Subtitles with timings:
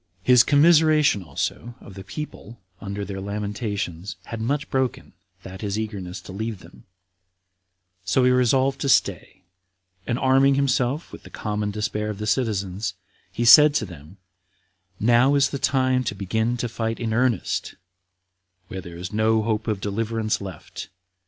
[0.23, 6.19] His commiseration also of the people under their lamentations had much broken that his eagerness
[6.21, 6.85] to leave them;
[8.03, 9.43] so he resolved to stay,
[10.07, 12.95] and arming himself with the common despair of the citizens,
[13.31, 14.17] he said to them,
[14.99, 17.75] "Now is the time to begin to fight in earnest,
[18.69, 20.89] when there is no hope of deliverance left.